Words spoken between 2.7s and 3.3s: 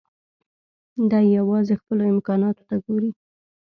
ګوري.